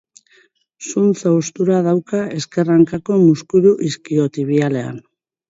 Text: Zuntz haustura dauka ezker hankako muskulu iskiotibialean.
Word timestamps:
Zuntz 0.85 1.19
haustura 1.31 1.81
dauka 1.87 2.21
ezker 2.39 2.73
hankako 2.77 3.19
muskulu 3.27 3.75
iskiotibialean. 3.93 4.99